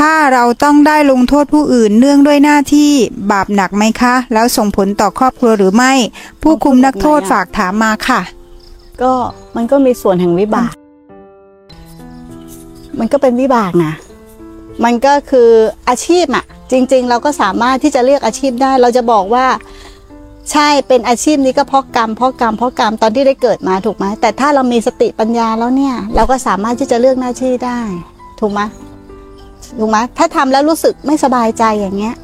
[0.00, 2.90] ถ้าเราต้องได้ลงโทษผู้อื่นเนื่องด้วยหน้าที่
[3.32, 5.92] บาปหนักไหมคะ แล้วส่งผลต่อครอบครัวหรือไม่
[6.42, 8.20] ผู้คุมนักโทษฝากถามมาค่ะ
[9.02, 9.12] ก็
[9.56, 10.72] มันก็มีส่วนแห่งวิบาก
[12.98, 13.94] มันก็เป็นวิบากนะ
[14.84, 15.50] มันก็คือ
[15.88, 19.46] อาชีพอะจริง ๆ เราก็สามารถที่จะเรียกอาชีพได้ เราจะบอกว่า
[20.50, 27.80] ใช่เป็นอาชีพนี้ก็เพราะกรรมเพราะกรรมเพราะกรรมตอนที่ได้เกิดมาถูกไหมแต่ถ้าเรามีสติปัญญาแล้วเนี่ย เราก็สามารถที่จะเลือกหน้าที่ได้
[28.40, 28.62] ถูกไหม
[29.78, 32.14] ถูกไหมถ้าทำแล้วรู้สึกไม่สบายใจอย่างเงี้ย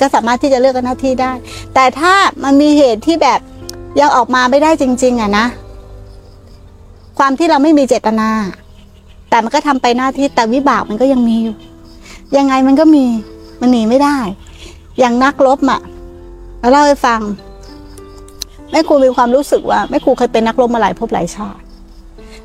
[0.00, 1.32] ก็สามารถที่จะเลือกหน้าที่ได้
[1.74, 3.40] แต่ถ้ามันมีเหตุที่แบบ
[4.00, 5.46] ยังออกมาไม่ได้จริง ๆอะนะ
[7.18, 8.30] ความที่เราไม่มีเจตนา
[9.30, 11.56] แต่มันก็ทำไปหน้าที่แต่วิบากมันก็ยังมีอยู่
[12.36, 13.04] ยังไงมันก็มี
[13.60, 14.18] มันหนีไม่ได้
[14.98, 15.80] อย่างนักรบอะ
[16.60, 17.20] เราเล่าให้ฟัง
[18.70, 21.62] แม่ครูมีความรู้สึกว่าแม่ครูเคยเป็นนักรบมาหลายภพหลายชาติ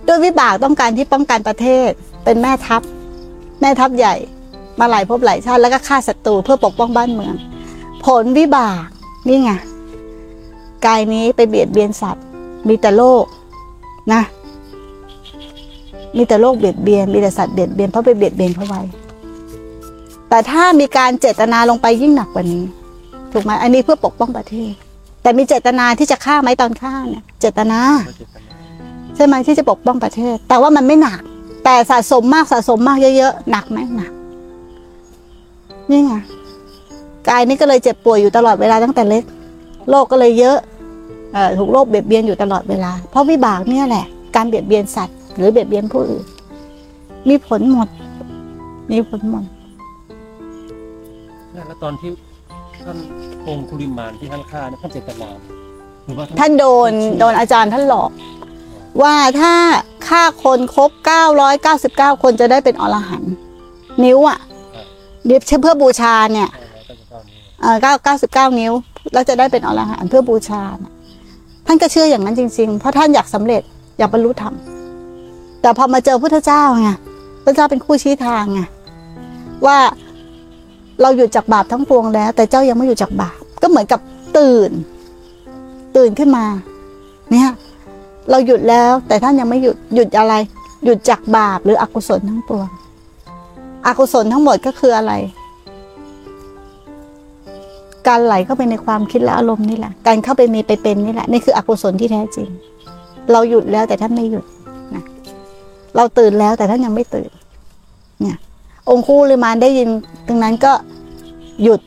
[0.07, 1.89] ด้วยวิบากต้องการที่ป้องกันประเทศ
[2.23, 2.81] เป็นแม่ทัพ
[3.61, 4.15] แม่ทัพใหญ่
[4.79, 7.35] มาหลายภพหลายชาติแล้วก็ฆ่าศัตรูเพื่อปกป้องบ้านเมือง
[8.05, 8.85] ผลวิบาก
[9.27, 9.51] นี่ไง
[10.85, 12.23] กายนี้ไปเบียดเบียนสัตว์
[12.67, 13.25] มีแต่โลก
[14.13, 14.21] นะ
[16.17, 18.81] มีแต่โลกเบียดเบียน มีแต่สัตว์เบียดเบียนเพราะไปเบียดเบียนเขาไว้
[20.29, 22.63] แต่ถ้ามีการเจตนาลงไปยิ่งหนักกว่านี้
[23.31, 24.71] ถูกไหมอันนี้เพื่อปกป้องประเทศ
[25.21, 27.79] แต่มีเจตนาที่จะฆ่าไหมตอนฆ่าเนี่ย เจตนา
[29.15, 31.21] ใช่ไหมที่จะปกป้องประเทศ แต่ว่ามันไม่หนัก
[31.65, 34.11] แต่สะสมมากสะสมมากเยอะๆหนักไหมหนัก
[35.91, 36.13] นี่ไง
[37.29, 39.23] กายนี้ก็เลยเจ็บป่วยอยู่ตลอดเวลาตั้งแต่เล็ก
[39.89, 40.57] โรคก็เลยเยอะ
[41.33, 46.25] เอ่อถูกโรคเบียดเบียนอยู่ตลอดเวลา เพราะวิบากเนี่ยแหละ การเบียดเบียนสัตว์ หรือเบียดเบียนผู้อื่น
[47.29, 47.87] มีผลหมด
[48.91, 49.43] มีผลหมด
[51.53, 52.09] แล้วตอนที่
[52.85, 52.97] ท่าน
[53.47, 55.29] องคุลิมานที่ท่านฆ่าเนี่ยท่านเจตนา
[56.05, 58.11] หรือว่าท่านโดนโดนอาจารย์ท่านหลอก
[59.01, 59.53] ว่าถ้า
[60.07, 60.91] ฆ่าคนครบ
[61.57, 63.33] 999 คนจะได้เป็นอรหันต์
[64.03, 64.39] นิ้วอะ
[65.25, 66.49] เดี๋ยวเพื่อบูชาเนี่ย
[67.61, 68.73] เอ่อ9 99นิ้ว
[69.13, 70.93] แล้วจะได้เป็นอรหันต์เพื่อบูชาน่ะ
[71.65, 73.61] ท่านก็เชื่ออย่างนั้นจริง ๆ เพราะท่านอยากสำเร็จ
[73.97, 74.53] อยากบรรลุธรรม
[75.61, 76.89] แต่พอมาเจอพุทธเจ้าไง
[77.43, 78.61] พระเจ้าเป็นคู่ชี้ทางไง
[79.65, 79.77] ว่า
[81.01, 83.99] เราหยุดจากบาปทั้งปวงแล้ว แต่เจ้ายังไม่หยุดจากบาปก็เหมือนกับ
[84.37, 84.71] ตื่น
[85.95, 86.45] ตื่นขึ้นมา
[87.31, 87.49] เนี่ย
[88.29, 90.33] เราหยุดแล้ว แต่ท่านยังไม่หยุดหยุดอะไร
[90.85, 92.67] หยุดจากบาปหรืออกุศลทั้งปวง
[93.85, 95.13] อกุศลทั้งหมดก็คืออะไร
[98.07, 102.49] การไหลเข้าไปในความคิดและอารมณ์นี่แหละ การเข้าไปมีไปเป็นนี่แหละ นี่คืออกุศลที่แท้จริง
[103.31, 104.45] เราหยุดแล้วแต่ท่านไม่หยุด
[104.95, 105.03] นะ
[105.95, 107.29] เราตื่นแล้วแต่ท่านยังไม่ตื่น
[108.21, 108.37] เนี่ย
[108.89, 109.89] องค์คู่ลิมานได้ยิน
[110.27, 110.73] ตรงนั้นก็
[111.63, 111.81] หยุด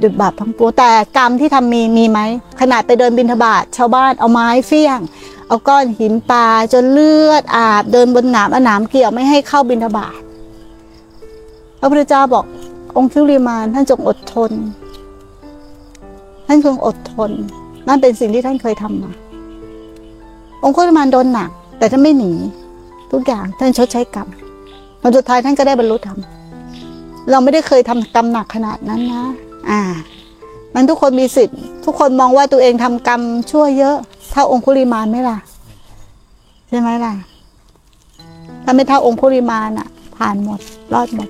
[0.00, 2.20] หยุดบาปทั้งปวงแต่กรรมที่ทำมีมีไหม
[2.60, 4.98] ขนาดไปเดินบินทบาทชาวบ้านเอาไม้เฟี้ยง
[5.48, 10.18] เอาก้อนหินปลาจนเลือดอาบเดินบนหนามเอาหนามเกี่ยวไม่ให้เข้าบินทบาท
[11.78, 12.44] พระพุทธเจ้าบอก
[12.96, 14.52] องค์คิริมานท่านจงอดทน
[16.46, 17.30] ท่านคงอดทน
[17.88, 19.12] นั่นเป็นสิ่งที่ท่านเคยทำมา
[20.64, 22.32] องค์คุลิมานโดนหนัก แต่ท่านไม่หนี
[23.12, 24.28] ทุกอย่างท่านชดใช้กรรม
[25.00, 26.18] ผลสุดท้ายท่านก็ได้บรรลุธรรม
[27.30, 29.24] เราไม่ได้เคยทำกรรมหนักขนาดนั้นนะ
[29.70, 29.80] อ่า
[30.74, 33.20] มันทุกคนมีสิทธิ์ ทุกคนมองว่าตัวเองทำกรรม
[33.50, 33.96] ชั่วเยอะ
[34.32, 35.38] เท่าองคุลิมานไหมล่ะ
[36.68, 37.14] ใช่ไหมล่ะ
[38.64, 40.60] ถ้าไม่เท่าองคุลิมานอะผ่านหมด
[40.92, 41.28] รอดหมด